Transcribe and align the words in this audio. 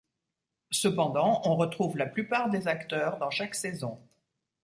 Cependant, 0.71 1.43
on 1.45 1.55
retrouve 1.55 1.95
la 1.95 2.07
plupart 2.07 2.49
des 2.49 2.67
acteurs 2.67 3.19
dans 3.19 3.29
chaque 3.29 3.53
saison. 3.53 3.99